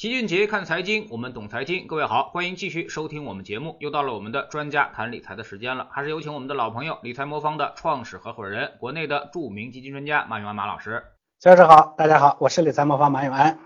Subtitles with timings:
[0.00, 1.86] 齐俊杰看财经，我们懂财经。
[1.86, 3.76] 各位好，欢迎继续收听我们节目。
[3.80, 11.04] 又到了我们的专家谈理财的时间了，还是有请我们的老朋友理财魔方的创始合伙人，国内的著名基金专家马永安马老师。
[11.38, 13.58] 肖老师好，大家好，我是理财魔方马永安。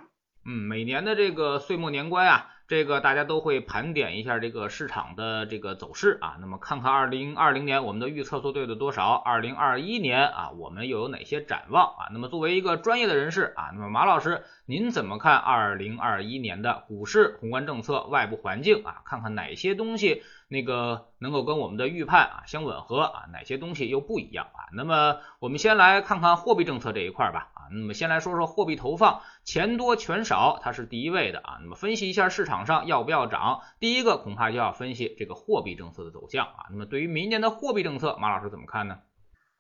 [0.45, 2.51] 嗯，每年的这个岁末年关啊。
[2.67, 12.09] 这个大家都会盘点一下这个市场的这个走势啊，那么看看二零二零年我们的预测做对了多少，二零二一年啊我们又有哪些展望啊？
[12.11, 19.03] 那么作为一个专业的人士啊，那么马老师您怎么看二零二一年的股市宏观政策、外部环境啊？
[19.05, 23.25] 看看哪些东西那个能够跟我们的预判啊相吻合啊？
[23.31, 24.73] 哪些东西又不一样啊？
[24.73, 27.51] 那么我们先来看看货币政策这一块吧。
[27.73, 31.59] 那么先来说说货币投放，钱多钱少，它是第一位的啊。
[31.63, 36.67] 那么分析一下市场上要不要涨，第一个恐怕就要分析这个货币政策的走向啊。
[36.71, 38.99] 那么对于明年的货币政策，马老师怎么看呢？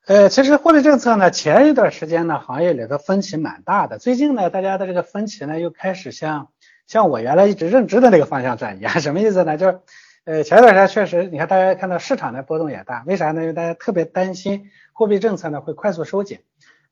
[0.07, 3.99] 呃，其实货币政策呢，前一段时间呢，行业里的分歧蛮大的。
[3.99, 6.49] 最近呢，大家的这个分歧呢，又开始向
[6.87, 8.93] 向我原来一直认知的那个方向转移啊。
[9.01, 9.57] 什么意思呢？
[9.57, 9.81] 就是
[10.27, 13.41] 呃，前一段时间确实，你看大家看到市场的波动也大，为啥呢？
[13.41, 16.41] 因为大家特别担心货币政策呢会快速收紧。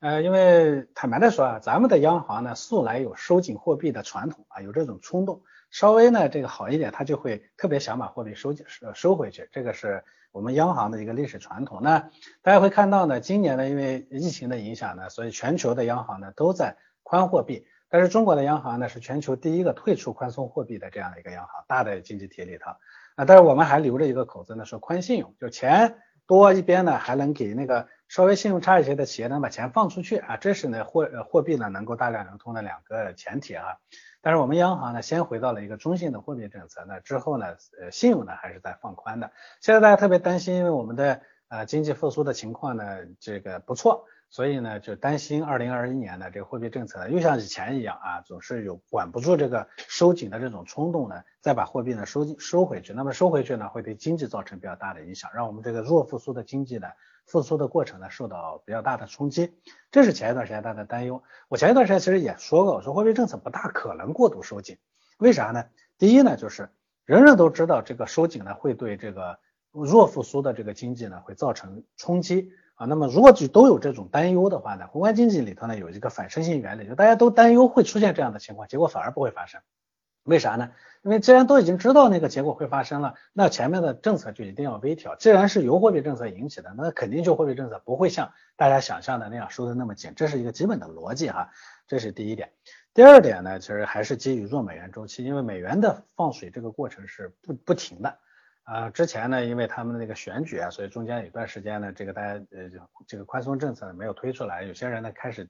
[0.03, 11.79] 呃，因为坦白的说啊，咱们的央行呢素来有收紧货币的传统啊，有这种冲动，稍微呢这个好一点，他就会特别想把货币收紧收收回去，这个是我们央行的一个历史传统。
[11.81, 11.99] 那
[12.41, 22.71] 大家会看到呢，今年呢因为疫情的影响呢，所以全球的央行呢都在宽货币，但是中国的央行呢是全球第一个退出宽松货币的这样一个央行，大的经济体里头
[23.15, 25.95] 啊，但是我们还留着一个口子呢，说宽信用，就钱
[26.27, 27.87] 多一边呢还能给那个。
[28.13, 33.77] 稍微信用差一些的企业能把钱放出去啊，这是呢货货币呢能够大量流通的两个前提啊。
[34.21, 39.31] 但是我们央行呢先回到了一个中性的货币政策，那之后呢呃信用呢还是在放宽的。
[39.61, 42.85] 现在大家特别担心，因为我们的呃经济复苏的情况呢
[43.19, 44.05] 这个不错。
[44.33, 52.93] 所以呢，就担心二零二一年的这个货币政策又像以前一样啊，总是有管不住这个收紧的这种冲动呢，再把货币呢收收回去。
[52.93, 56.87] 那么收回去呢，会对经济造成比较大的影响，让我们这个弱复苏的经济呢，
[57.27, 59.53] 复苏的过程呢受到比较大的冲击。
[59.91, 61.21] 这是前一段时间大家的担忧。
[61.47, 64.79] 我前一段时间其实也说过，我说货币政策不大可能过度收紧。
[65.19, 65.65] 为啥呢？
[65.99, 66.71] 第一呢，就是
[67.05, 69.37] 人人都知道这个收紧呢会对这个
[69.69, 72.51] 弱复苏的这个经济呢会造成冲击。
[72.75, 79.61] 啊，那么如果就都有这种担忧的话呢，宏观经济里头呢有一个反身性原理，就大家都担忧会出现这样的情况，结果反而不会发生。
[80.23, 80.71] 为啥呢？
[81.03, 85.17] 因为既然都已经知道那个结果会发生了，那前面的政策就一定要微调。
[85.17, 91.49] 既然是由货币政策引起的，那肯定就货币政策不会像大家想象的那样收的那么紧，这是一个基本的逻辑哈。
[91.87, 92.53] 这是第一点。
[92.93, 98.17] 第二点呢，其实还是基于弱美元周期，因为美元的放水这个过程是不不停的。
[98.63, 102.69] 啊，之前呢，因为他们的那个选举啊，所以中间有一段时间呢，这个大家呃，
[103.05, 105.49] 这个宽松政策没有推出来，有些人呢开始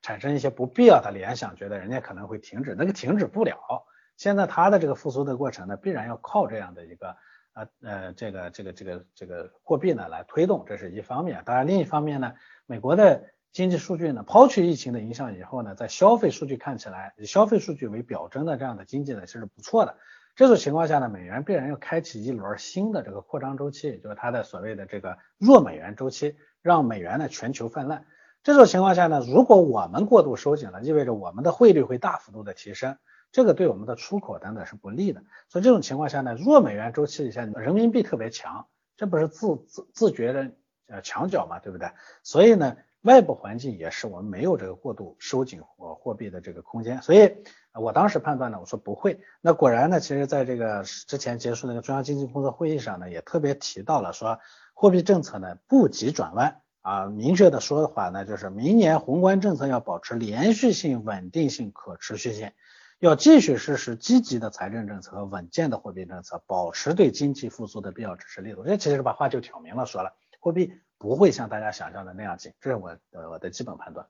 [0.00, 3.84] 产生一些不必要的联想，觉得人家可能会停止，那个停止不了。
[4.16, 7.16] 现在它的这个复苏的过程呢，必然要靠这样的一个
[7.52, 11.42] 呃呃这个这个这个这个货币呢来推动，这是一方面。
[11.44, 12.32] 当然另一方面呢，
[12.64, 19.98] 美国的经济数据呢，抛去疫情的影响以后呢，在消费数据看起来，以消费数据为表征的这样的经济呢，其实不错的。
[20.36, 28.04] 这种情况下呢，美元必然要开启一轮新的这个扩张周期，也就是它的所谓的这个弱美元周期，让美元呢全球泛滥。
[28.42, 32.98] 这种情况下呢，如果我们过度收紧了，意味着我们的汇率会大幅度的提升，
[33.32, 35.22] 这个对我们的出口等等是不利的。
[35.48, 40.52] 所以这种情况下呢，弱美元周期下，人民币特别强，这不是自自自觉的
[40.86, 41.90] 呃墙角嘛，对不对？
[42.22, 42.76] 所以呢。
[43.06, 47.36] 外部环境也是我们没有这个过度收紧货货币的这个空间，所以
[47.72, 49.20] 我当时判断呢，我说不会。
[49.40, 54.40] 那果然呢，其实在这个之前结束那个中央经济工作会议上呢，也特别提到了说，
[54.74, 62.50] 货币政策呢不急转弯啊，明确的说法呢，就是明年宏观政策要保持连续性、稳定性、可持续性，
[62.98, 68.64] 要继续实施积极的财政政策和稳健的货币政策，保持对经济复苏的必要支持力度。
[68.64, 70.72] 这其实把话就挑明了说了，货币。
[70.98, 74.06] 不会像大家想象的那样紧，这是我的我的基本判断。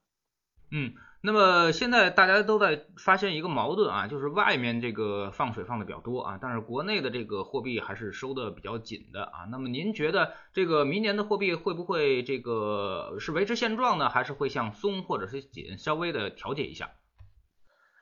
[0.72, 9.46] 嗯，那么现在大家都在发现一个矛盾啊，就是外面这个放水放的比较多啊，但是国内的这个货币还是收的比较紧的啊。
[9.48, 16.90] 那么您觉得这个明年的货币会不会这个是维持现状呢，还是会向松或者是紧稍微的调节一下？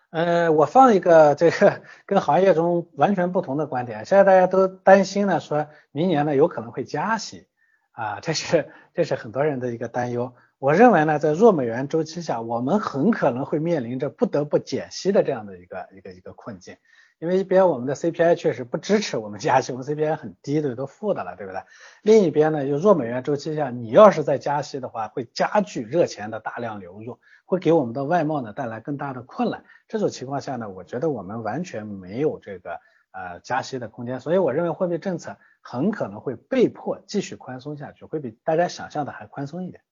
[0.08, 7.46] 呃，我放一个这个跟行业中完全不同的观点，现在大家都担心呢，说明年呢有可能会加息。
[7.94, 10.34] 啊，这是这是很多人的一个担忧。
[10.58, 16.76] 我认为呢，在弱美元周期下，我们很可能会面临着不得不减息的这样的一个一个一个困境。
[17.20, 21.62] 因为一边我们的 CPI 确实不支持我们加息，我们 CPI 很低的，都负的了，对不对？
[22.02, 29.64] 另一边呢，就弱美元周期下，你要是在加息的话，会加剧热钱的大量流入，会给我们的外贸呢带来更大的困难。
[29.86, 32.80] 这种情况下呢，我觉得我们完全没有这个
[33.12, 39.82] 呃加息的空间，所以我认为货币政策很可能会被迫继续宽松下去，会比大家想象的还宽松一点。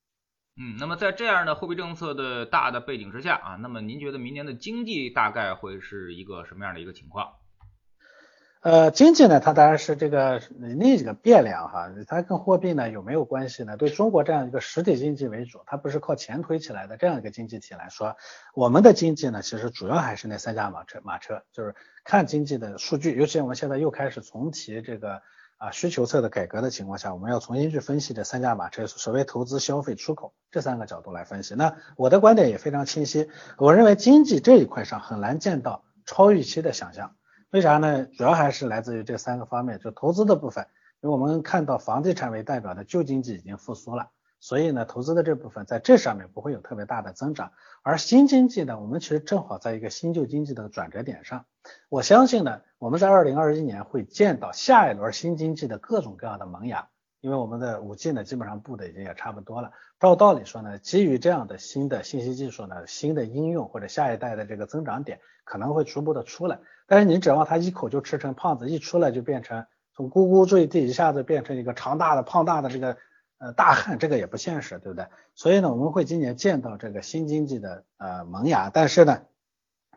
[0.55, 7.33] 嗯，那么在这样的货币政策的大的背景之下啊，那么您觉得明年的经济大概会是一个什么样的一个情况？
[8.61, 13.79] 呃，经济呢，它当然是这个另一个变量哈，它跟货币呢有没有关系呢？
[13.79, 18.15] 对中国这样一个实体经济为主，它不是靠钱推起来的这样一个经济体来说，
[18.55, 21.75] 我们的经济呢，其实主要还是那三驾马车，马车就是
[22.05, 25.23] 看经济的数据，尤其我们现在又开始重提这个。
[25.63, 31.55] 啊，需求侧的改革的情况下，我们要重新去分析这三驾马车，所谓投资、消费、出口这三个角度来分析。
[31.55, 37.15] 那我的观点也非常清晰，我认为经济这一块上很难见到超预期的想象。
[37.51, 38.07] 为啥呢？
[38.07, 40.67] 主要还是来自于这三个方面，就投资的部分，
[41.01, 44.09] 因为我们看到房地产为代表的旧经济已经复苏了。
[44.43, 47.53] 所以呢，投资的这部分在这上面不会有特别大的增长，
[47.85, 51.45] 而新经济呢，我们其实正好在一个新旧经济的转折点上。
[51.89, 56.89] 我相信呢，我们在二零二一年会见到下一轮新经济的各种各样的萌芽，
[57.21, 59.71] 因为我们的五 G 呢，基本上布的已经也差不多了。
[60.01, 69.65] 照道理说呢，基于这样的新的信息技术呢，新的应用或者下一代的这个增长点可能会逐步的出来，但是你指望它一口就吃成胖子，一出来就变成
[69.95, 72.97] 从咕咕坠地一下子变成一个长大的胖大的这个。
[73.43, 75.09] 呃，大汉这个也不现实，对不对？
[75.35, 79.23] 所以呢，我们会今年见到这个新经济的呃萌芽，但是呢，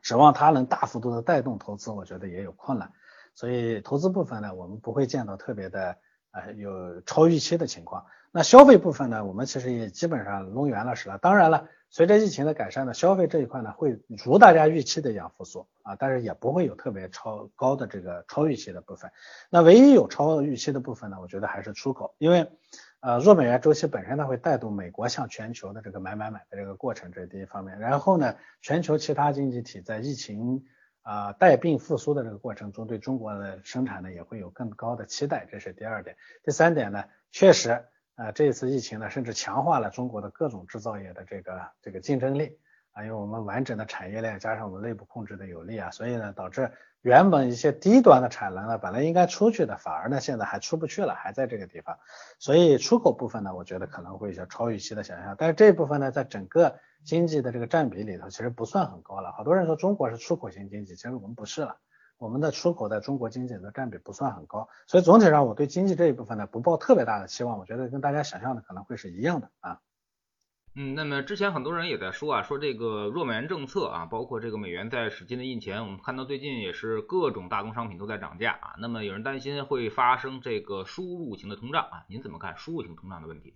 [0.02, 2.92] 指望它能大幅度的带动投资，我觉得也有困难。
[3.36, 5.96] 所以投资部分呢，我们不会见到特别的
[6.32, 8.04] 呃有超预期的情况。
[8.32, 11.20] 那消费部分呢，我们其实也基本上抡圆了是了。
[11.20, 19.12] 当然了，随着疫情的改善呢，消费这一块呢会如大家预期的一样复苏啊，但是也不会有特别超高的这个超预期的部分。
[19.52, 22.50] 那唯一有超预期的部分呢，我觉得还是出口，因为。
[23.06, 27.78] 呃，弱美元周期本身它会带动美国向全球的这个买买买的这个过程，这是第一方面。
[27.78, 30.66] 然后呢，全球其他经济体在疫情
[31.04, 36.18] 啊带病复苏的这个过程中，对中国的生产呢也会有更高的期待，这是第二点。
[36.44, 37.86] 第三点呢，确实，
[38.16, 42.58] 呃，这一次疫情呢，甚至强化了中国的各种制造业的这个这个竞争力，
[42.92, 46.72] 还有我们完整的产业链加上我们内部控制的有力啊，所以呢，导致。
[47.06, 51.96] 原本一些低端的产能呢，本来应该出去的，反而呢现在还出不去了，还在这个地方。
[52.40, 55.36] 所以出口部分呢，我觉得可能会有些超预期的想象。
[55.38, 59.32] 但是这部分呢，在整个经济的这个占比里头，其实不算很高了。
[59.34, 61.78] 好多人说中国是出口型经济，其实我们不是了，
[62.18, 64.68] 我们的出口在中国经济的占比不算很高。
[64.88, 67.60] 所以总体上我对经济这一部分呢，不抱特别大的期望。
[67.60, 69.80] 我觉得跟大家想象的可能会是一样的啊。
[70.78, 78.76] 嗯，那么之前很多人也在说啊，说这个弱美元政策啊，包括这个美元在使劲的印钱，我们看到最近也是各种大宗商品都在涨价啊。
[78.78, 83.54] 那么有人担心会发生这个输入型的通胀啊，您怎么看输入型通胀的问题？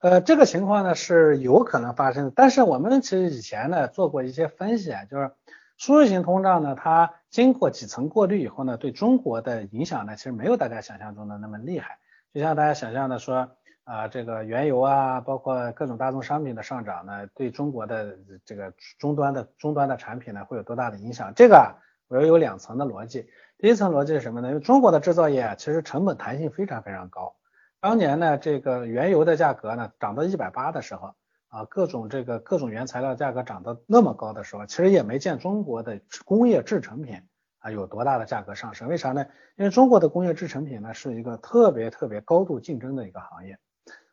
[0.00, 5.32] 呃，这个情况呢是有可能发生的，但是我们其实以前呢做过一些分析啊，就是
[5.78, 11.98] 输入型通胀呢，它经过几层过滤以后呢，对中国的影响呢，其实没有大家想象中的那么厉害，
[12.34, 13.56] 就像大家想象的说。
[13.84, 21.32] 啊，这个原油啊，包括各种大宗商品的上涨呢，对中国的这个终端的终端的产品呢，会有多大的影响？
[21.36, 21.76] 这个
[22.08, 23.28] 我要有两层的逻辑。
[23.58, 24.48] 第一层逻辑是什么呢？
[24.48, 27.36] 因为中国的制造业啊，其实成本弹性非常非常高。
[27.78, 31.14] 当年呢，这个原油的价格呢涨到一百八的时候，
[31.48, 37.20] 啊，各种这个各种原材料价格涨到那么高的时候，其实也没见中国的工业制成品
[37.58, 38.88] 啊有多大的价格上升。
[38.88, 39.26] 为啥呢？
[39.56, 43.58] 因为中国的工业制成品呢是一个特别特别高度竞争的一个行业。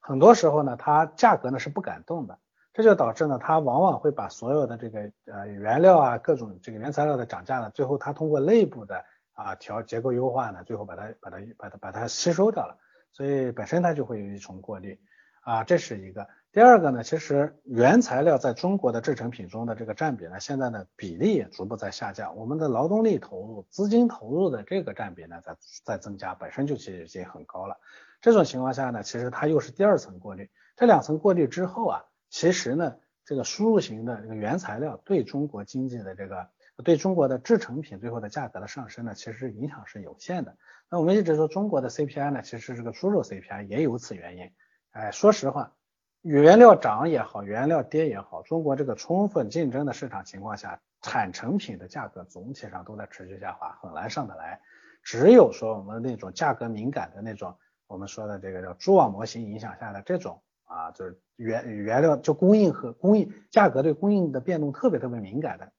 [0.01, 2.37] 很多时候呢，它价格呢是不敢动的，
[2.73, 12.75] 这就导致呢，它往往会把所有的这个呃原料啊，各种这个原材料的涨价呢，最后它通过内部的啊调结构优化呢，最后把它把它把它把它吸收掉了，
[13.13, 14.99] 所以本身它就会有一重过滤
[15.43, 16.27] 啊，这是一个。
[16.51, 25.55] 第二个呢，其实原材料在中国的制成品中的这个占比呢，现在呢比例也逐步在下降，我们的劳动力投入、资金投入的这个占比呢在
[25.85, 27.77] 在增加，本身就其实已经很高了。
[28.21, 30.49] 这种情况下呢，其实它又是第二层过滤。
[30.77, 36.47] 这两层过滤之后啊，其实呢，这个输入型的这个原材料对中国经济的这个
[36.83, 40.55] 对中国的制成品最后的价格的上升呢，其实影响是有限的。
[40.89, 44.51] 那我们一直说中国的 CPI 呢，其实这个猪肉 CPI 也有此原因。
[44.91, 45.73] 哎，说实话，
[46.21, 54.61] 原料涨也好，原料跌也好，中国这个充分竞争的市场情况下，产成品的价格总体上都在持续下滑，很难上得来。
[55.01, 57.57] 只有说我们那种价格敏感的那种。
[57.91, 65.69] 我们说的这个叫蛛网模型影响下的这种啊，就是原原料就供应和供应价格对供应的变动特别特别敏感的，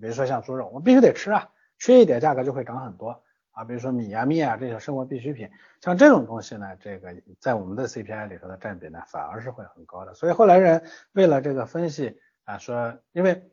[0.00, 1.48] 比如说像猪肉，我必须得吃啊，
[1.78, 3.22] 缺一点价格就会涨很多
[3.52, 5.48] 啊，比如说米啊、面啊这些生活必需品，
[5.80, 13.48] 像这种东西呢，这个在我们的 CPI 里头的占比呢反而是会很高的，所以后来人为了这个分析啊，说因为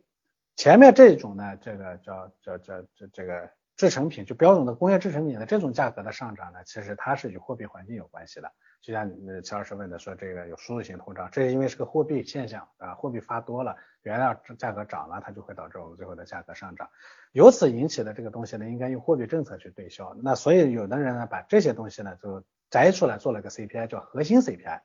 [0.55, 3.47] 前面这种呢，这个叫叫叫这这个。
[3.77, 8.51] 制成品就标准的工业制成品的这种价格的上涨呢，其实它是与货币环境有关系的。
[8.81, 9.07] 就像
[9.43, 16.89] 乔老师问的说，这个有输入性通胀，这是因为是个货币现象啊，货币发多了，原料价格涨了，它就会导致我们最后的价格上涨。
[17.33, 20.15] 由此引起的这个东西呢，应该用货币政策去对消。
[20.23, 24.81] 那所以有的人呢，把这些东西呢就摘出来做了个 CPI，叫核心 CPI，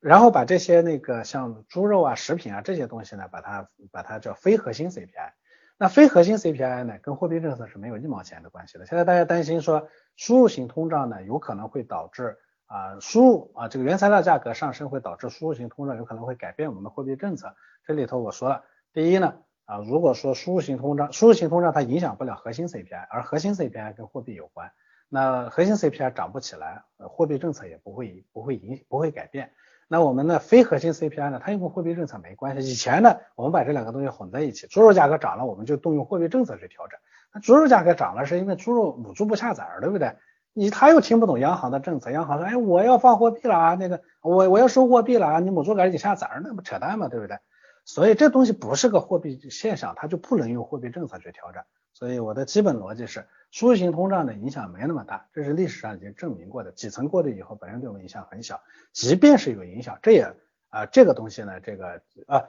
[0.00, 5.32] 然后把这些那个像猪肉啊、食品啊这些东西呢，把它把它叫非核心 CPI。
[5.80, 8.84] 那非核心 CPI 呢，跟货币政策是没有一毛钱的关系的。
[8.84, 17.54] 现在大家担心说输入型通胀呢，有可能会导致啊输入啊这个原材料价格上升，会导致输入型通胀，有可能会改变我们的货币政策。
[17.86, 24.72] 这里头我说了，第一呢啊如果说输入型通胀，输入型通胀它影响不了核心 CPI，而核心 CPI 跟货币有关，
[25.08, 29.52] 那核心 CPI 涨不起来，货币政策也不会不会影不会改变。
[29.90, 31.40] 那我们的非核心 CPI 呢？
[31.42, 32.70] 它又跟货币政策没关系。
[32.70, 37.00] 以前呢，我们把这两个东西混在一起，猪肉价格涨了，我们就动用货币政策去调整。
[37.32, 40.16] 那猪肉价格涨了，是因为猪肉母猪不下崽儿，对不对？
[40.52, 47.38] 你他又听不懂央行的政策，央行说，哎，我要放货币了啊，那个我我要收货币了啊，你母猪赶紧下崽儿，那不扯淡嘛，对不对？
[47.84, 51.62] 所以这东西不是个货币现象，它就不能用货币政策去调整。
[51.98, 56.70] 所以我的基本逻辑是，输入型通胀的影响没那么大，这是历史上已经证明过的。
[56.70, 58.62] 几层过滤以后，本身对我们影响很小。
[58.92, 60.32] 即便是有影响，这也
[60.68, 62.44] 啊这个东西呢，这个啊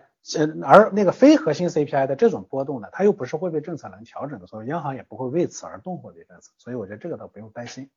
[0.64, 6.52] 而那个非核心 CPI 的这种波动呢，它又不是会被政策能调整的，所以央行也不会为此而动货币政策。
[6.60, 7.90] 所以我觉得这个倒不用担心。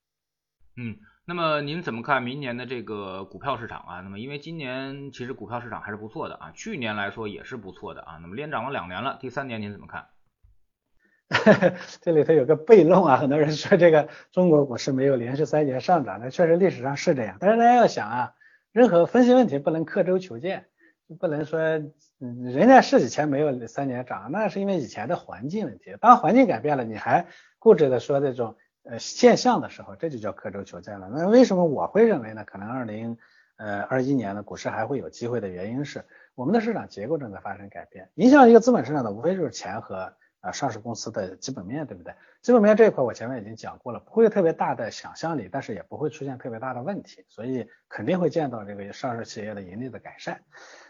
[0.78, 4.00] 嗯，那么您怎么看明年的这个股票市场啊？
[4.00, 8.16] 那么因为今年其实股票市场还是不错的啊，去年来说也是不错的啊。
[8.22, 10.06] 那么连涨了两年了，第三年您怎么看？
[12.02, 17.36] 这里头有个悖论啊，很多人说这个中国股市没有连续三年上涨，那确实历史上是这样。
[17.40, 18.34] 但是大家要想啊，
[18.72, 20.66] 任何分析问题不能刻舟求剑，
[21.18, 25.96] 不能说人家是以前没有三年涨，那是因为以前的环境问题。
[26.00, 27.26] 当环境改变了，你还
[27.58, 31.08] 固执的说这种呃现象的时候，这就叫刻舟求剑了。
[31.12, 32.44] 那为什么我会认为呢？
[32.44, 33.16] 可能二零
[33.56, 40.12] 呃二一年的股市还会有机会的原因是，我们的市场结构正在发生改变，影响一个资本市场的无非就是钱和。
[40.42, 42.12] 啊，上市公司的基本面对不对？
[42.42, 50.42] 基本面这一块我前面已经讲过了，不会有特别大的想象力，但是也不会出现特别大的问题，所以肯定会见到这个上市企业的盈利的改善。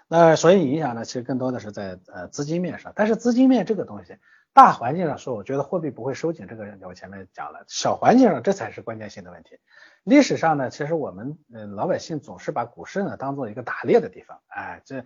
[0.08, 2.94] 那所以影响呢，其实更多的是在呃资金面上。
[2.96, 4.16] 但是资金面这个东西，
[4.54, 7.62] 大环境上说，我觉得货币不会收紧，这个我前面讲了。
[7.68, 9.58] 小环境上这才是关键性的问题。
[10.02, 15.04] 历史上呢，其实我们呃老百姓总是把股市呢当做一个打猎的地方，哎这。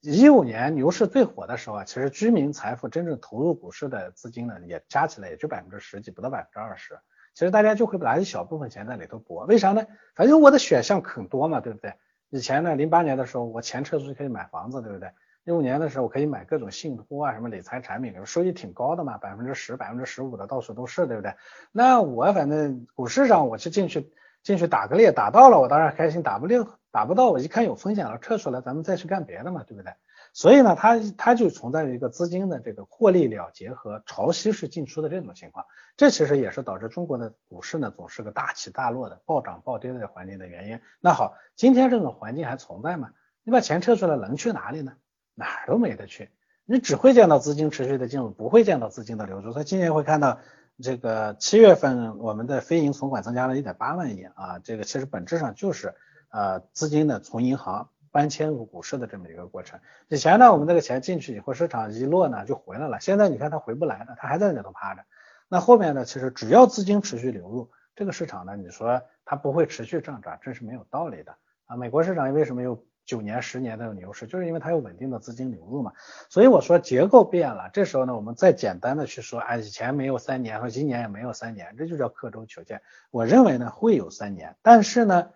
[0.00, 6.98] 一五年牛市最火的时候啊，其实居民财富真正投入股市的资金呢，也加起来也就百分之十几，不到百分之二十。
[7.34, 9.86] 其实大家就会拿一小部分钱在里头搏，为啥呢？
[10.14, 11.92] 反正我的选项很多嘛，对不对？
[12.30, 15.10] 以前呢，零八年的时候我钱撤出去可以买房子，对不对？
[15.44, 21.34] 一五年的时候我可以买各种信托啊，什么理财产品，收益挺高的嘛，百分之十、百分之十五的到处都是，对不对？
[21.72, 24.10] 那我反正股市上我去进去
[24.42, 26.58] 进去打个猎，打到了我当然开心，打不猎。
[26.92, 29.92] 打不到，我一看有风险了，撤出来，咱们再去干别的嘛，对不对？
[30.32, 35.64] 所以呢，它它就存在于一个资金的这个获利了结和潮汐式进出的这种情况，
[35.96, 40.80] 这其实也是导致中国的股市呢总是个大起大落的暴涨暴跌的环境的原因。
[40.98, 43.10] 那好，今天这种环境还存在吗？
[43.44, 44.94] 你把钱撤出来能去哪里呢？
[45.36, 46.30] 哪儿都没得去，
[46.64, 49.52] 你只会见到资金持续的进入，不会见到资金的流出。
[49.52, 50.40] 所以今年会看到
[50.82, 55.94] 这个七月份我们的非银存款增加了一点八万亿啊，这个其实本质上就是。
[56.32, 59.80] 呃，资金呢从银行搬迁入股市的这么一个过程。
[60.06, 63.00] 以前呢，我们这个钱进去以后，市场一落呢就回来了。
[63.00, 65.02] 现在你看它回不来了，它还在那头趴着。
[65.48, 71.34] 那后面呢，其实只要资金持续流入，这个市场呢，你说它不会持续上涨，这是没有道理的
[71.66, 71.76] 啊。
[71.76, 75.92] 美国市场为什么又九年、十年的牛市，就是因为它有稳定的资金流入嘛。
[76.28, 82.82] 所以我说结构变了，这时候呢，我们再简单的去说，哎，以前没有三年，和今年也没有三年，这就叫刻舟求剑。
[83.10, 85.30] 我认为呢，会有三年，但是呢。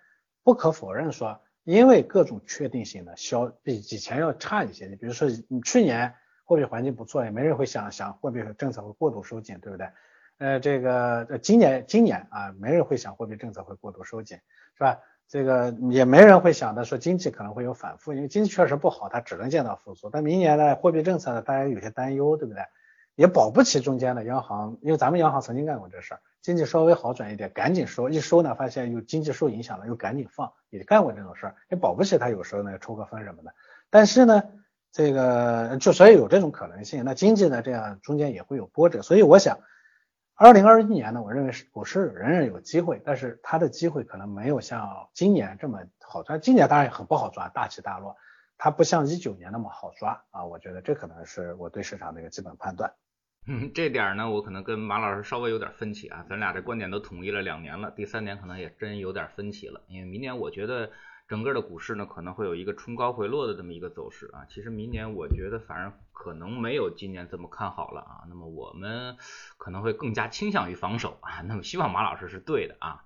[0.46, 4.84] 不可否认说，因为各种确定性的消比以前要差一些。
[4.84, 9.88] 你比如说，你去年货币环境不错，也没人会想想货币政策会过度收紧，对不对？
[10.36, 14.36] 呃，这个今年今年啊，没人会想货币政策会过度收紧，
[14.76, 14.98] 是吧？
[15.28, 20.10] 这个也没人会想的说经济可能会有反复，因为经济确实不好，它只能见到复苏。
[20.10, 22.62] 但明年呢，货币政策呢，大家有些担忧，对不对？
[23.16, 33.54] 也保不齐中间的央行，因为咱们央行曾经干过这事儿，经济稍微好转一点，赶紧收，一收呢发现又经济受影响了，又赶紧放，也干过这种事儿，也保不齐它有时候呢抽个风什么的。
[33.88, 34.42] 但是呢，
[34.90, 39.60] 这个就所以有这种可能性，那经济呢这样中间也会有波折，所以我想，
[40.36, 48.16] 二零二一年呢，我认为是股市仍然有机会，但是它的机会可能没有像今年这么好抓，今年当然也很不好抓，大起大落，
[48.58, 52.92] 它不像一九年那么好抓啊，我觉得这可能是我对市场的一个基本判断。
[53.46, 60.90] 嗯，这点呢，我可能跟马老师稍微有点分歧啊，咱俩这观点都统一了两年了，第三年可能也真有点分歧了，因为明年我觉得
[61.26, 69.16] 整个的股市呢可能会有一个冲高回落的这么一个走势啊，其实明年我觉得反而可能没有今年这么看好了啊，那么我们
[69.56, 73.04] 可能会更加倾向于防守啊，那么希望马老师是对的啊。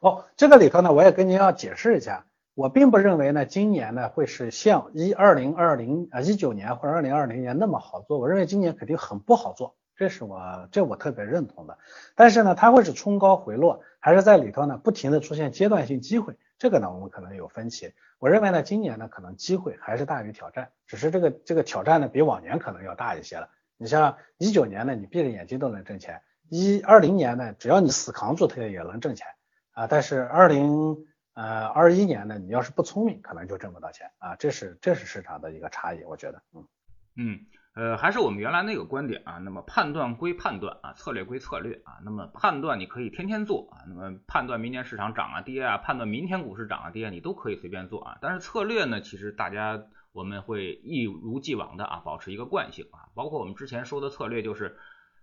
[0.00, 2.26] 哦，这个里头呢，我也跟您要解释一下。
[2.54, 8.18] 我并不认为呢，今年呢会是像一二零二零啊一九年或者二零二零年那么好做。
[8.18, 11.76] 我认为今年肯定很不好做，这是我这我特别认同的。
[12.14, 16.36] 但是呢，它会是冲高回落，还是在里头呢不停的出现阶段性机会？
[16.58, 17.92] 这个呢我们可能有分歧。
[18.18, 23.50] 我认为呢，今年呢可能机会还是大于挑战，只是这个这个挑战呢比往年可能要大一些了。
[23.76, 29.26] 你像一九年呢，你闭着眼睛都能挣钱；一二零年呢，只要你死扛住，它也能挣钱
[29.72, 29.86] 啊。
[29.86, 36.66] 但是二零呃，二一年呢，你要是不聪明，可能就挣不到钱啊，这是这是市场的一个差异，我觉得，嗯
[37.16, 37.40] 嗯，
[37.76, 54.76] 呃，还是我们原来那个观点啊，那么判断归判断啊，策略归策略啊，那么判断你可以天天做啊，那么判断明年市场涨啊跌啊，判断明天股市涨啊跌啊，你都可以随便做啊，但是策略呢，其实大家我们会一如既往的啊，保持一个惯性啊，包括我们之前说的策略就是。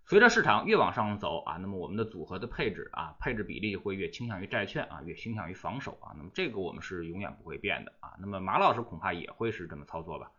[0.05, 8.11] 随着市场越往上走啊，那么我们的组合的配置啊，配置比例会越倾向于债券啊，越倾向于防守啊，那么这个我们是永远不会变的啊。
[8.19, 10.29] 那么马老师恐怕也会是这么操作吧？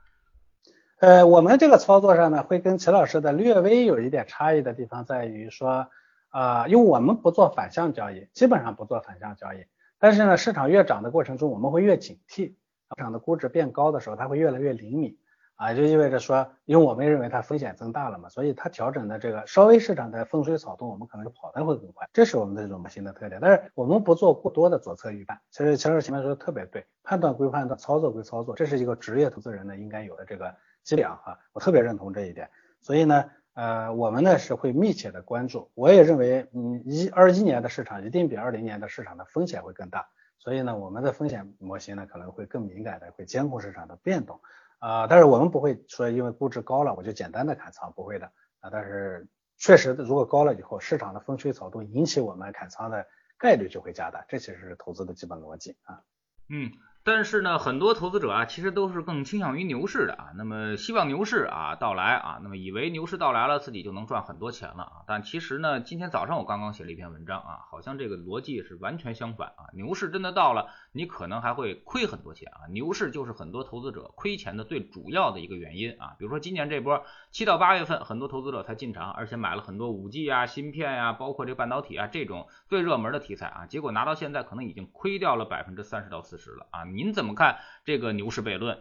[1.00, 5.88] 呃，我们这个操作上呢，会跟齐老师的略微有一点差异的地方在于说，
[6.30, 9.64] 啊，因为我们不做反向交易，基本上不做反向交易，
[9.98, 12.56] 但是呢，市场越涨的过程中，我们会越警惕，市
[12.96, 15.18] 场的估值变高的时候，它会越来越灵敏。
[15.56, 23.40] 啊，就意味着说，因为我们认为它风险增大了嘛，所以它调整的这个稍微市场的风吹草动，我们可能就跑得会更快，这是我们的这种模型的特点。
[23.40, 25.38] 但是我们不做过多的左侧预判。
[25.52, 30.52] 其实其实前面说的特别对，判断归判断，操作归操作，这是一个职业投资人呢应该有的这个
[30.84, 32.50] 伎俩哈，我特别认同这一点。
[32.80, 35.70] 所以呢，呃，我们呢是会密切的关注。
[35.74, 40.06] 我也认为，嗯，一二一年的市场一定比二零年的市场的风险会更大，
[40.38, 44.38] 所以呢，我们的风险模型呢可能会更敏感的，会监控市场的变动。
[44.78, 48.68] 啊，但是我们不会说因为估值高了我就简单的砍仓，不会的啊。
[48.70, 53.06] 但是确实，如果高了以后，市场的风吹草动引起我们砍仓的
[53.38, 56.02] 概率就会加大，这其实是投资的基本逻辑啊。
[56.50, 56.70] 嗯。
[57.06, 60.30] 但是呢，很多投资者啊，其实都是更倾向于牛市的啊。
[60.38, 64.92] 那么希望牛市啊到来啊，那么以为牛市到来了，自己就能赚很多钱了啊。
[65.06, 69.68] 但其实呢，今天早上我刚刚写了一篇文章啊，好像这个逻辑是完全相反啊。
[69.74, 72.70] 牛市真的到了，你可能还会亏很多钱啊。
[72.70, 76.14] 牛市就是很多投资者亏钱的最主要的一个原因啊。
[76.18, 86.84] 比如说今年这波七到八月份，很多投资者才进场，而且买了很多五 G 啊、芯片呀，包括这个半导体啊这种最热门的题材啊，结果拿到现在可能已经亏掉了百分之三十到四十了啊。
[86.84, 88.78] 您怎么看这个牛市悖论？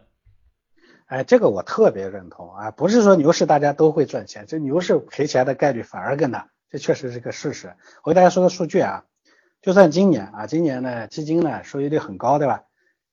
[1.07, 7.75] 哎，这个我特别认同啊，不是说牛市大家都会赚钱，这牛市赔钱的概率反而更大，这确实是个事实。
[8.03, 9.03] 我给大家说个数据啊，
[9.63, 12.65] 就算今年啊，今年呢基金呢收益率很高，对吧？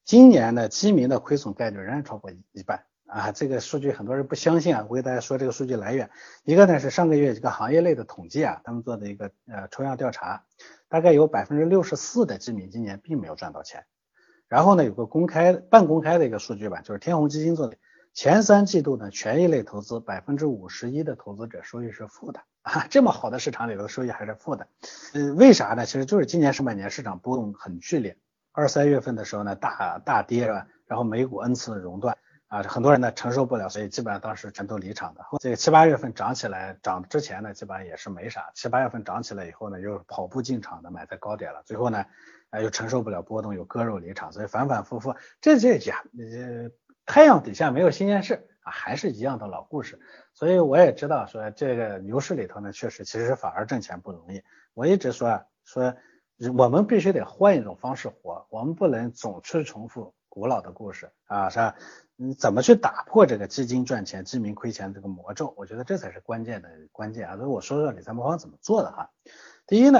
[0.04, 6.10] 今年呢基民的亏损概率仍然超过一一半啊，这个数据很多人不相信啊，我给大家说这个数据来源，
[6.42, 10.42] 一个呢是上个月这个行业类的统计啊，他们做的一个呃抽样调查，
[10.88, 13.84] 大概有百分之六十四的基民今年并没有赚到钱。
[14.48, 17.76] 然后呢，有个公开半公开的一个数据吧，就是天弘基金做的
[18.12, 24.66] 前三季度呢，权益类投资百分之五十一的投资者收益是负的啊，这么好的市场里头收益还是负的，
[25.14, 25.86] 呃，为啥呢？
[25.86, 28.16] 其实就是今年上半年市场波动很剧烈，
[28.52, 30.66] 二三月份的时候呢大大跌是吧？
[30.86, 32.18] 然后美股 N 次熔断
[32.48, 35.24] 啊，很多人呢承受不了，所以基本上当时全都离场的。
[35.38, 42.04] 这个七八月份涨起来，涨之前呢基本上也是没啥，七八月份涨起来以后呢，又跑步进场的买在高点了，最后呢。
[42.50, 46.68] 啊，又承受不了波动，有割肉离场，所以反反复复，这这讲，呃，
[47.10, 49.98] 太阳底下没有新鲜事啊，还是一样的老故事。
[50.32, 54.40] 所以我也知道说，这个牛市里头呢，确实其实反而挣钱不容易。
[54.74, 55.96] 我一直说啊说，
[56.56, 61.74] 我们必须得换一种方式活，我们不能总去重复古老的故事啊，是吧？
[62.14, 65.52] 你怎么去打破这个基金赚钱、基民亏钱这个魔咒？
[65.56, 67.36] 我觉得这才是关键的关键啊。
[67.36, 69.10] 所以我说说理财魔方怎么做的哈。
[69.66, 69.98] 第一呢，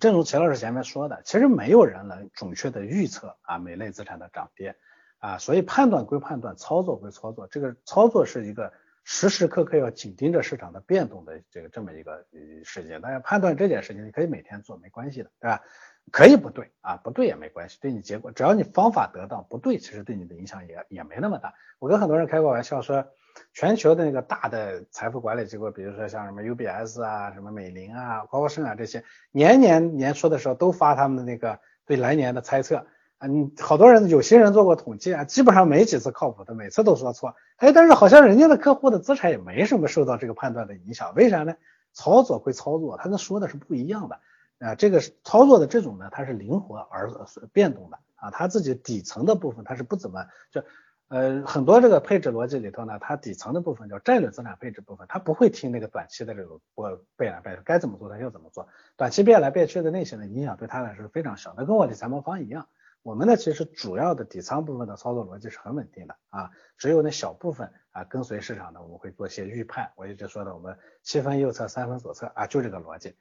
[0.00, 4.74] 正如齐老师前面说的，其实没有人能准确的预测啊每类资产的涨跌
[5.18, 8.72] 啊，所以判断归判断，操作归操作，这个操作是一个
[9.04, 12.24] 时时刻刻要紧盯着市场的变动的这个这么一个
[12.64, 13.00] 事情。
[13.00, 15.62] 大家判断这件事情，你可以每天做，没关系的，对吧？
[16.10, 21.52] 可以不对啊，不对也没关系，对你结果，只要你方法得当，不对其实对你的影响也也没那么大。
[21.78, 23.06] 我跟很多人开过玩笑说。
[23.52, 32.84] 全球的那个大的财富管理机构，比如说像什么 UBS 啊、什么美林啊、高盛啊这些，年年年初的时候都发他们的那个对来年的猜测
[33.18, 33.26] 啊。
[33.26, 37.34] 你好多人有些人做过统计啊，基本上没几次靠谱的，每次都说错。
[37.56, 41.54] 哎，但是好像人家的客户的资产也没什么受到这个判断的影响，为啥呢？
[41.92, 44.20] 操作归操作，他跟说的是不一样的
[44.58, 44.74] 啊。
[44.74, 47.10] 这个操作的这种呢，它是灵活而
[47.52, 50.62] 变动的啊，他自己底层的部分它是不怎么就。
[51.10, 58.68] 呃，很多这个配置逻辑里头呢，它底层的部分叫战略资产配置部分，它不会听那个短期的这种波变来变去，该怎么做它就怎么做。
[58.94, 62.66] 短期变来变去的那些呢，影响对它来说非常小的，跟我理财魔方一样。
[63.02, 69.92] 我们呢，其实主要的底仓部分的操作逻辑是很稳定的啊，只有那小部分啊跟随市场的，我们会做一些预判。
[69.96, 73.16] 我一直说的，我们七分右侧，三分左侧啊，就这个逻辑。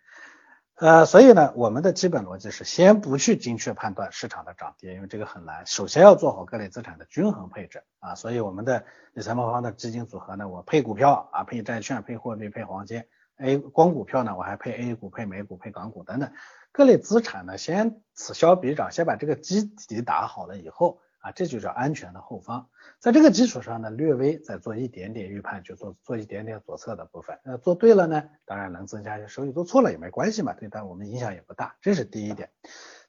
[0.76, 5.66] 呃，所以呢，我们的基本逻辑是先不去精确判断市场的涨跌，因为这个很难。
[5.66, 13.04] 首先要做好各类资产的均衡配置啊，所以我们的理财魔方的基金组合呢，我配股票啊，配债券，配货币，配黄金。
[13.38, 16.32] A 光股票呢，我还配 A 股、配美股、配港股等等
[16.72, 21.00] 各类资产呢，先此消彼长，先把这个基底打好了以后。
[21.20, 27.38] 啊，这就叫安全的后方，在这个基础上呢，略微再做一点点预判，就做做一点点左侧的部分。
[27.44, 31.76] 那做对了呢，当然能增加一些收益；做错了也没关系嘛，对，但我们影响也不大。
[31.82, 32.52] 这是第一点。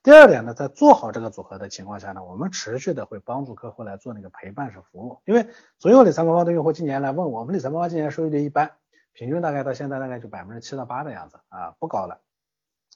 [0.03, 5.21] 第二点呢，在做好这个组合的情况下呢，我们持续的会帮助客户来做那个陪伴式服务。
[5.27, 5.47] 因为
[5.79, 8.73] 总有理财魔方的用户今年来问我们，理财魔方今年收益率一般，
[9.13, 12.19] 平均大概到现在大概就百分之七到八的样子啊，不高了。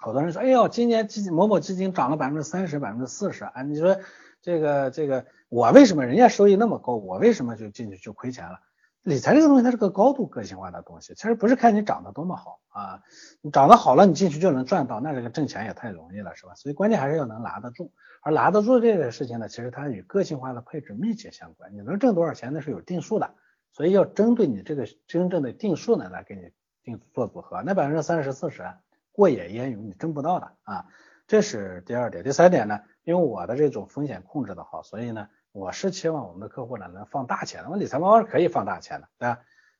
[0.02, 3.96] 好多人说，哎呦，今年基金某某基金涨了百分之三十、百分之四十啊，你说。
[4.44, 8.58] 这个这个，我为什么人家收益那么高，我为什么就进去就亏钱了？
[9.02, 13.02] 理财这个东西它是个高度个性化的东西，其实不是看你长得多么好啊，
[13.40, 16.56] 你长得好了你进去就能赚到，那这个挣钱也太容易了，是吧？
[16.56, 21.72] 所以关键还是要能拿得住，而拿得住这个事情呢，其实它与个性化的配置密切相关。
[21.72, 23.34] 你能挣多少钱那是有定数的，
[23.70, 26.50] 所以要针对你这个真正的定数呢来给你
[26.82, 27.62] 定做组合。
[27.64, 28.64] 那百分之三十四十
[29.12, 30.86] 过眼烟云，你挣不到的啊。
[31.28, 32.80] 这是第二点，第三点呢？
[33.04, 37.70] 因为我的这种风险控制的好，所以呢，我是期望我们的客户呢能放大钱的。
[37.70, 39.38] 我理财猫是可以放大钱的，对吧？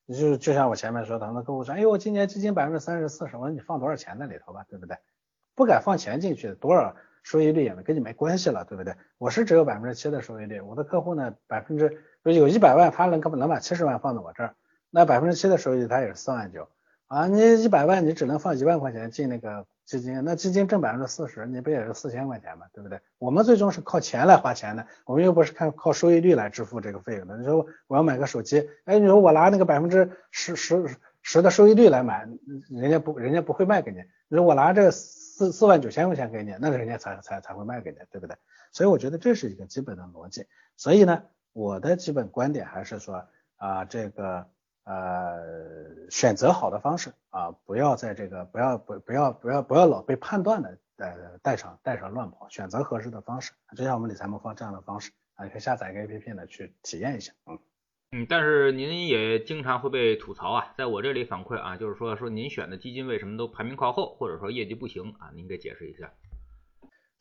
[0.09, 4.97] 就就像我前面说的，很多客户说，哎呦，今年基金百分之三十四十，我说你放多少钱在里头吧，对不对？
[5.55, 8.97] 不敢放钱进去，多少收益率也跟你没关系了，对不对？
[9.19, 14.57] 我是只有百分之七的收益率，我的客户呢，百分之有一百万，他能能把七十万放在我这儿，
[14.91, 16.69] 那百分之七的收益率他也是四万九
[17.13, 19.67] 啊，你一百万你只能放一万块钱进那个。
[19.85, 22.67] 基金那基金挣百分之四十，你不也是四千块钱吗？
[22.73, 22.99] 对不对？
[23.19, 27.37] 我们最终是靠钱来花钱的，我们又不是看靠收益率来支付这个费用的。
[27.37, 32.27] 你说我要买个手机，哎，你说我拿那个百分之十十十的收益率来买，
[32.71, 33.99] 人家不人家不会卖给你。
[34.29, 38.37] 你说我拿这四四万九千块钱给你，那人家才才才会卖给你，对不对？
[38.73, 40.47] 所以我觉得这是一个基本的逻辑。
[40.77, 44.47] 所以呢，我的基本观点还是说啊，这个。
[44.85, 57.57] 呃，选择好的方式啊，不要在这个不要不不要不要不要老被判断的呃带上带上乱跑，选择合适的方式，就像我们理财魔方这样的方式啊，你可以下载一个 APP 呢去体验一下，嗯
[58.11, 66.13] 嗯，但是您也经常会被吐槽啊，在我这里反馈啊，就是说说您选的基金为什么都排名靠后，或者说业绩不行啊，您给解释一下。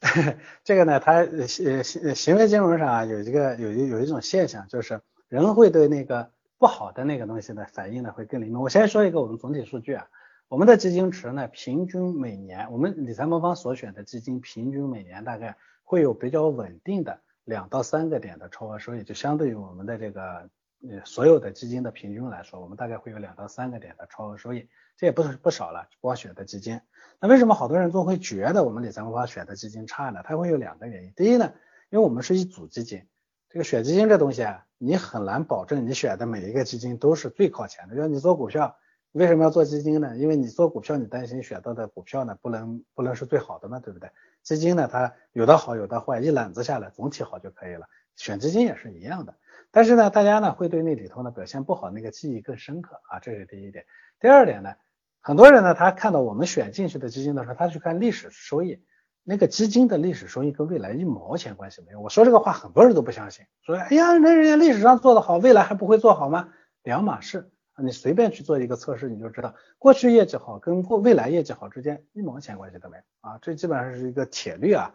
[0.66, 6.32] 这个呢，它行行为金融上啊有一个有一有一种现象，就是人会对那个。
[6.62, 8.62] 不好的那个东西呢，反应呢会更灵敏。
[8.62, 10.08] 我先说一个我们总体数据啊，
[10.48, 20.52] 我们的基金池呢，平均每年我们理财魔方所选的基金，平均每年大概会有比较稳定的两到三个点的超额收益，就相对于我们的这个
[20.88, 25.90] 呃所有的基金的平均来说，我们大概会有两到三个点的超额收益，这也不是不少了。
[26.00, 26.80] 光选的基金，
[27.20, 30.22] 那为什么好多人都会觉得我们理财魔方选的基金差呢？
[30.24, 31.14] 它会有两个原因。
[31.16, 31.52] 第一呢，
[31.90, 33.08] 因为我们是一组基金。
[33.50, 37.94] 这个选基金这东西啊，你很难保证你选的每一个基金都是最靠前的。
[37.94, 38.76] 就像你做股票，
[39.12, 40.18] 为什么要做基金呢？
[40.18, 44.10] 因为你做股票，你担心选到的股票呢不能不能是最好的嘛，对不对？
[44.42, 47.86] 基金呢，它有的好有的坏，一揽子下来总体好就可以了。
[48.16, 49.36] 选基金也是一样的。
[49.70, 53.86] 但是呢，大家呢会对那里头呢表现不好那个记忆更深刻啊，这是第一点。
[54.20, 54.74] 第二点呢，
[55.20, 58.84] 很多人呢他看到我们选进去的基金的时候，他去看历史收益。
[59.24, 62.02] 那个基金的历史收益跟未来一毛钱关系没有。
[62.02, 66.50] 我说这个话很多人都不相信，说哎呀，那人家历史上做的好，未来还不会做好吗？
[66.84, 67.50] 两码事。
[67.78, 73.40] 你随便去做一个测试，你就知道过去业绩好跟过未来业绩好之间一毛钱关系都没有啊。
[73.42, 74.94] 这基本上是一个铁律啊。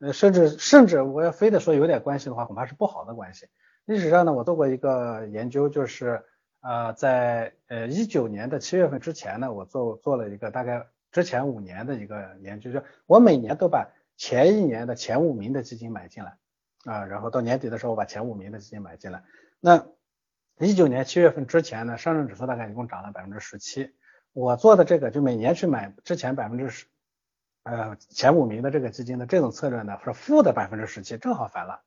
[0.00, 3.46] 呃，甚至甚至我要非得说有点关系的话，恐怕是不好的关系。
[3.86, 6.22] 历史上呢，我做过一个研究，就是
[6.60, 10.86] 呃，在呃一九年的七月份之前呢，我做做了一个大概
[11.16, 16.36] 之前五年的一个研究，就我每年都把前一年的前五名的基金买进来
[16.84, 19.24] 啊，然后到年底的时候我把前五名的基金买进来。
[19.58, 19.86] 那
[20.58, 23.94] 一九年七月份之前呢，上证指数大概一共涨了百分之十七。
[24.34, 26.84] 我做的这个就每年去买之前百分之十
[27.62, 31.80] 呃前五名的这个基金的这种策略呢，是负的百分之十七，正好反了。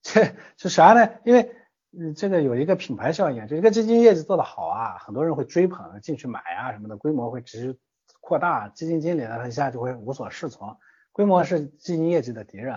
[0.00, 1.10] 这是啥呢？
[1.26, 1.54] 因为
[1.92, 7.78] 嗯，这个有一个品牌效应，就一个基金业绩做得好啊，很多人会追捧进去买啊什么的，规模会持续
[8.26, 10.76] 扩大，基金经理呢他一下就会无所适从。
[11.12, 12.74] 规模是基金业绩的敌人，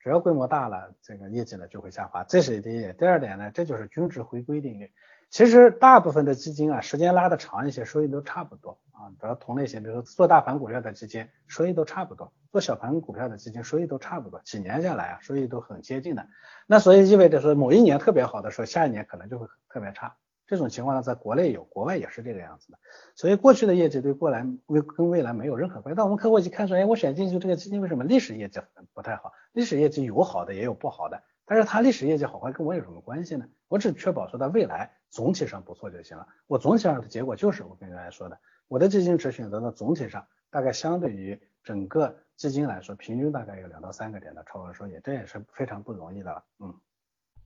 [0.00, 2.94] 只要规模大了，这个业绩呢就会下滑，这是第一点。
[2.98, 4.92] 第二点呢，这就是均值回归定律。
[5.30, 9.08] 其实大部分的基金啊，时间拉的长一些，收益都差不多啊。
[9.18, 14.42] 主要同类型，比如做大盘股票的基金，收益都差不多；做小盘股票的基金，收益都差不多。
[14.44, 16.26] 几年下来啊，收益都很接近的。
[16.66, 20.16] 那所以意味着说，某一年特别好的时候，下一年可能就会特别差。
[20.52, 22.78] 这种情况呢，在国内有，国外也是这个样子的。
[23.14, 25.96] 所以过去的业绩对过来未跟未来没有任何关系。
[25.96, 28.60] 但我们客户一看说，哎，我选进去这个基金为什么历史业绩
[28.92, 29.32] 不太好？
[29.52, 33.48] 历史业绩有好的也有不好的，但是它历史业绩好坏跟我有什么关系呢？
[33.68, 36.28] 我只确保说它未来总体上不错就行了。
[36.46, 38.38] 我总体上的结果就是我跟大家说的，
[38.68, 46.44] 我的基金只选择了总体上大概相对于整个基金来说，平均大概有两到三个点的超额收益，这也是非常不容易的了。
[46.58, 46.74] 嗯。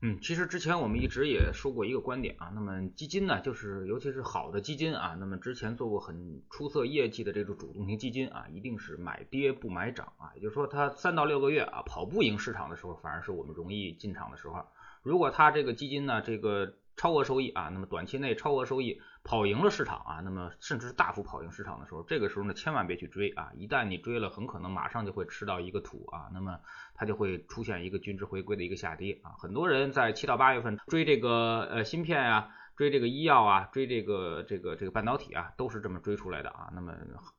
[0.03, 14.67] 嗯，其实之前我们一直也说过一个观点啊，那么基金呢，就是尤其是好的基金啊，那么之前做过很出色业绩的这种主动型基金啊，一定是买跌不买涨啊，也就是说它三到六个月啊跑不赢市场的时候，反而是我们容易进场的时候。
[15.03, 26.59] 如果它这个基金呢，这个超额收益啊，那么短期内超额收益跑赢了市场啊，那么甚至是大幅跑赢市场的时候，这个时候呢，千万别去追啊，一旦你追了，很可能马上就会吃到一个土啊，那么
[26.95, 29.37] 它就会出现一个均值回归的一个下跌啊。
[29.39, 36.71] 很多人在七到八月份追这个呃芯片啊，追这个医药啊，追这个这个这个半导体啊，都是这么追出来的啊。
[36.73, 36.95] 那么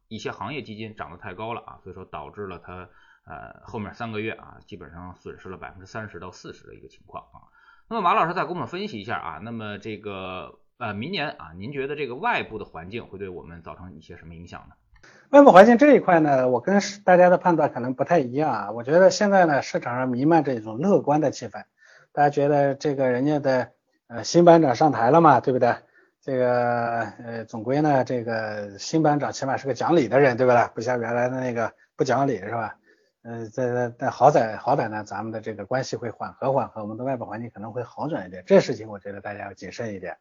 [0.08, 2.88] 一些行业基金涨得太高了啊，所以说导致了它
[3.26, 7.50] 呃后面三个月啊，基本上损失了百分之三十到四十的一个情况啊。
[7.90, 14.76] 那么马老师再给我们分析一下啊，那么这个呃明年啊，您觉得这个外部的环境会对我们造成一些什么影响呢？
[15.30, 18.72] 外部环境这一块呢，我跟大家的判断可能不太一样啊。
[18.72, 21.64] 我觉得现在呢，市场上弥漫着一种乐观的气氛，
[22.12, 23.72] 大家觉得这个人家的
[24.08, 25.74] 呃新班长上台了嘛，对不对？
[26.22, 30.62] 这个呃总归呢，这个新班长起码是个讲理的人，对不对？
[30.76, 32.76] 不像原来的那个不讲理，是吧？
[33.28, 38.42] 呃，在在在好歹好歹呢，咱们的这个关系会缓和缓和，我们的外部环境可能会好转一点。
[38.48, 40.18] 这事情我觉得大家要谨慎一点。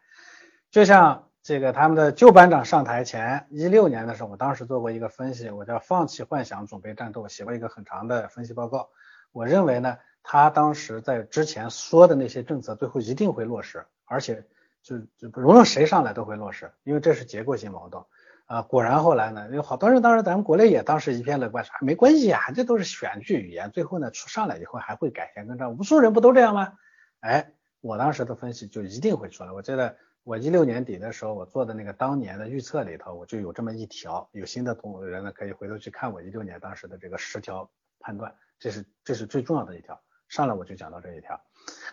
[0.72, 8.88] 就像这个他们的旧班长上台前一六年的时候，我当时做过一个分析，我叫放弃幻想，准备战斗，写过一个很长的分析报告。
[9.30, 14.44] 我认为呢，他当时在之前说的那些政策，最后一定会落实，而且
[14.82, 18.02] 就就无论谁上来都会落实，因为这是结构性矛盾。
[18.46, 26.72] 啊，果然后来呢，有好多人，当时咱们国内也当时一片乐观，说没关系啊，这都是选举语言，最后呢出上来以后还会改弦更张，无数人不都这样吗？
[27.20, 29.50] 哎，我当时的分析就一定会出来。
[29.50, 41.40] 我记得我一六年底的时候，我做的那个当年的预测里头，我就有这么一条，有新的同人呢可以回头去看我一六年当时的这个十条判断，这是这是最重要的一条，上来我就讲到这一条。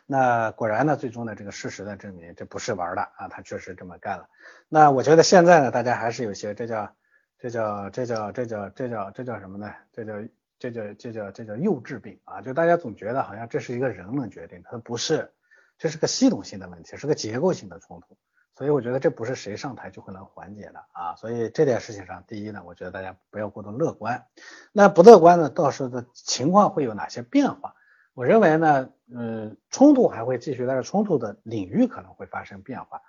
[0.05, 4.27] 那果然呢，最终呢，这个事实的证明这不是玩的啊，他确实这么干了。
[4.69, 6.95] 那我觉得现在呢，大家还是有些这叫
[7.39, 9.73] 这叫这叫这叫这叫这叫什么呢？
[9.91, 10.13] 这叫
[10.59, 12.41] 这叫这叫这叫幼稚病啊！
[12.41, 15.33] 就大家总觉得好像这是一个人能决定，它不是，
[15.77, 18.17] 这是个系统性的问题，是个结构性的冲突。
[18.55, 21.15] 所以我觉得这不是谁上台就会能缓解的啊。
[21.15, 24.25] 所以这件事情上，第一呢，我觉得大家不要过度乐观。
[24.71, 27.73] 那不乐观呢，到时候的情况会有哪些变化？
[28.13, 33.01] 我认为呢，嗯，冲突还会继续，但是冲突的领域可能会发生变化。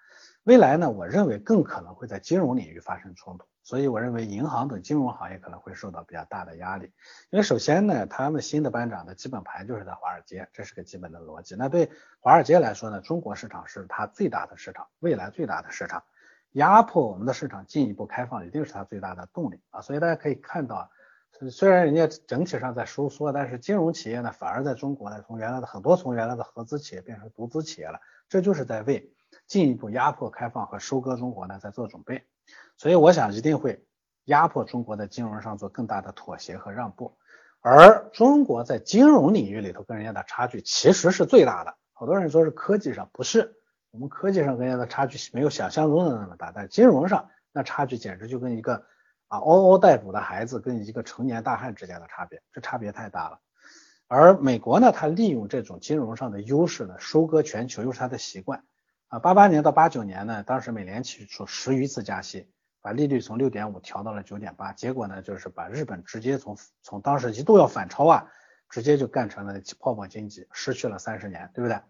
[0.45, 6.93] 未来呢，我认为更可能会在金融领域发生冲突，所以我认为银行等金融行业可能会受到比较大的压力。
[7.29, 11.55] 因为首先呢，他们新的班长的基本盘就是在华尔街，这是个基本的逻辑。
[11.55, 11.91] 那对
[12.21, 16.03] 华尔街来说呢，中国市场是它最大的市场，未来最大的市场，
[16.53, 19.83] 压迫我们的市场进一步开放，一定是它最大的动力啊。
[19.83, 20.91] 所以大家可以看到。
[21.51, 29.13] 虽然人家整体上在收缩，但是金融企业呢，反而在中国呢，从原来的很多从原来的合资企业变成独资企业了，这就是在为
[29.47, 32.25] 进一步压迫开放和收割中国呢在做准备。
[32.77, 33.85] 所以我想一定会
[34.27, 37.19] 压迫中国在金融上做更大的妥协和让步。
[37.61, 41.75] 而中国在金融领域里头跟人家的差距其实是最大的。
[41.93, 43.57] 好多人说是科技上，不是，
[43.91, 48.87] 我们科技上跟人家的差距没有想象中的那么大，但金融上那差距简直就跟一个。
[49.29, 53.41] 啊，嗷嗷待哺的孩子跟一个成年大汉之间的差别，这差别太大了。
[54.07, 58.63] 而美国呢，它利用这种金融上的优势呢，收割全球又是它的习惯
[59.09, 62.51] 啊，八八年到八九年呢，当时美联储出十余次加息，
[62.83, 68.31] 把利率从六点五调到了九点八，结果呢就是把日本直接从从当时一度要反超啊，
[68.69, 71.81] 直接就干成了泡沫经济，失去了三十年，对不对？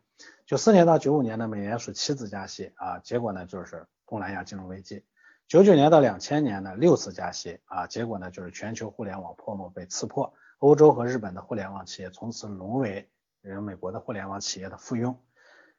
[0.47, 5.05] 九四年到九五年呢，美联储七次加息啊，结果呢就是东南亚金融危机。
[5.47, 13.09] 九九年到两千年呢，六次加息啊，结果呢就是全球互联网泡沫被刺破，欧洲和日本的互联网企业从此沦为
[13.43, 15.15] 人美国的互联网企业的附庸。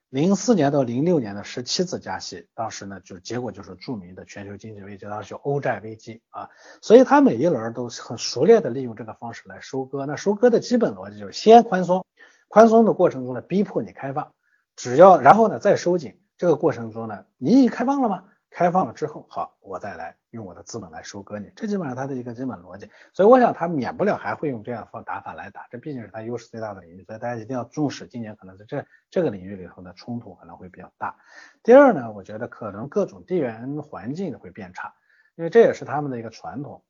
[0.09, 6.49] 零四年到零六年的十七次加息，当时呢就结果就是著名的全球经济危机，当时叫欧债危机啊。
[6.81, 10.05] 所以他每一轮都很熟练的利用这个方式来收割。
[10.05, 12.05] 那收割的基本逻辑就是先宽松，
[12.47, 14.31] 宽松的过程中呢逼迫你开放，
[14.75, 16.21] 只要然后呢再收紧。
[16.37, 18.25] 这个过程中呢，你已开放了吗？
[18.55, 22.89] 开放了之后，好，我再来用我的资本来收割你，这基本上它的一个基本逻辑。
[23.11, 28.07] 所以我想它免不了还会用这样方打法来打，这毕竟是它优势最大的领域，所以大家一定要重视。
[28.07, 31.17] 今年可能在这这个领域里头的冲突可能会比较大。
[31.63, 34.93] 第二呢，我觉得可能各种地缘环境会变差，
[35.35, 36.81] 因为这也是他们的一个传统。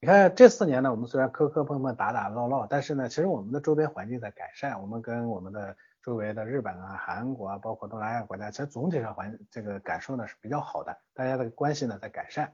[0.00, 5.74] 你看这四年呢，我们虽然磕磕碰碰、打打闹闹，但是呢，其实我们的周边环境在改善，我们跟我们的。
[6.04, 12.52] 周围的日本啊、韩国啊，包括东南亚国家，其实总体上环这个感受呢是比较好的，大家的关系呢在改善。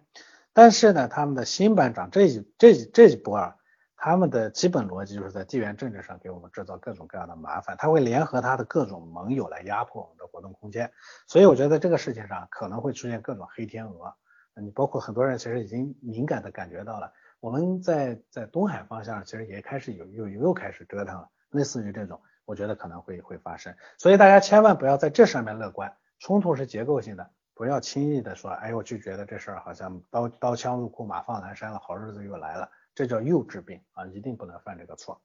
[0.53, 3.57] 但是呢，他们的新班长这一这这一波啊，
[3.97, 10.93] 他们的基本逻辑就是在地缘政治上给我们制造各种各样的麻烦，他会联合他的各种盟友来压迫我们的活动空间。
[11.27, 14.15] 所以我觉得这个事情上可能会出现各种黑天鹅。
[14.55, 22.21] 你包括很多人其实已经敏感的感觉到了，我们在在东海方向其实也开始有又又开始折腾了，类似于这种。
[22.51, 25.95] 我觉得可能会会发生，所以大家千万不要在这上面乐观。
[26.19, 35.23] 冲突是结构性的，不要轻易的说，哎，我就觉得这事儿好像刀刀枪入库，马放南山了，好日子又来了，这叫幼稚病啊，一定不能犯这个错。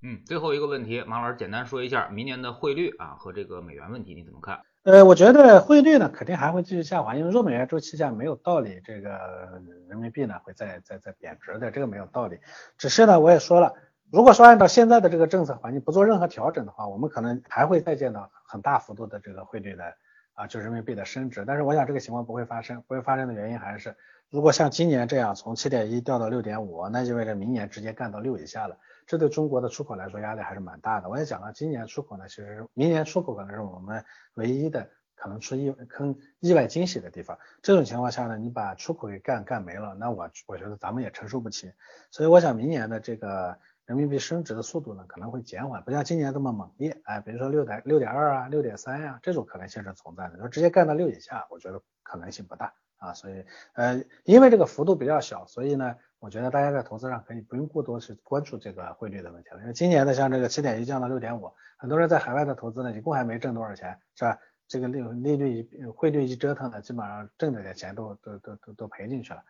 [0.00, 4.58] 嗯，最后一个问题，马老师简单说一下明年的汇率啊和这个美元问题，你怎么看？
[4.84, 12.40] 呃，我觉得汇率呢肯定还会继续下滑，因为弱美元周期下没有道理，这个人民币呢会再再再贬值的，这个没有道理。
[12.78, 13.74] 只是呢，我也说了。
[14.10, 19.84] 如果说按照现在的这个政策环境不做任何调整的话，我们可能还会再见到很大幅度的这个汇率的
[20.32, 21.44] 啊，就人民币的升值。
[21.46, 23.94] 但是我想这个情况不会发生，不会发生的原因还是，
[24.30, 31.10] 如果像今年这样从七点一掉到六点五，那意味着明年直接干到六以下了，这对中国的出口来说压力还是蛮大的。
[31.10, 34.02] 我也讲了，今年出口呢，其实明年出口可能是我们
[34.34, 37.38] 唯一的可能出意坑意外惊喜的地方。
[37.60, 41.70] 这种情况下呢，你把出口给干干没了，那我我觉得咱们也承受不起。
[42.10, 43.58] 所以我想明年的这个。
[43.88, 50.36] 人民币升值的速度呢可能会减缓，不像今年这么猛烈，哎，比如说六点六点二啊，六点三呀，这种可能性是存在的。
[50.36, 53.14] 说直接干到六以下，我觉得可能性不大啊。
[53.14, 59.60] 所以，呃，因为这个幅度比较小，所以呢，我觉得大家在投资上可以不用过多去关注这个汇率的问题了。
[59.62, 64.38] 因为今年的像这个七点一降到六点五，很多人在海外的投资呢，一共还没挣多少钱，是吧？
[64.68, 69.42] 这个利利率一汇率一折腾呢，基本上挣的点钱都都都都都赔进去了。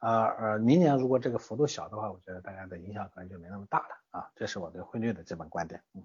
[0.00, 5.82] 呃呃，明年如果这个幅度小的话，我觉得大家的影响可能就没那么大了啊，这是我对汇率的基本观点。
[5.94, 6.04] 嗯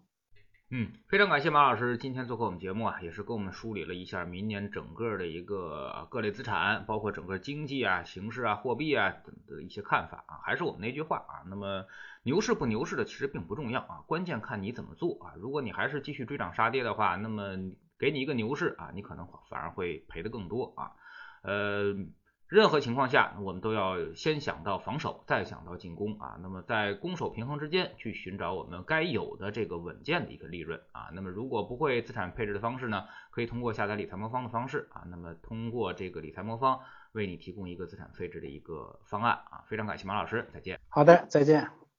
[0.74, 10.40] 嗯，非常感谢马老师今天做客我们节目啊，也是给我们梳理了一下明年整个的一个各类资产，包括整个经济啊、形势啊、货币啊等的一些看法啊。
[10.46, 11.86] 还是我们那句话啊，那么
[12.24, 15.34] 牛市不牛市的其实并不重要啊，关键看你怎么做啊。
[15.36, 17.58] 如果你还是继续追涨杀跌的话，那么
[18.00, 20.94] 给你一个牛市啊，你可能反而会赔的更多啊。
[21.44, 21.94] 呃。
[22.52, 26.38] 任何情况下，我们都要先想到防守，再想到进攻啊。
[26.42, 31.08] 那么在攻守平衡之间去寻找我们该有的这个稳健的一个利润啊。
[31.14, 35.04] 那么如果不会资产配置的方式呢，可以通过下载理财魔方的方式啊。
[35.10, 36.82] 那么通过这个理财魔方
[37.14, 39.64] 为你提供一个资产配置的一个方案啊。
[39.66, 40.78] 非常感谢马老师，再见。
[40.90, 41.91] 好的，再见。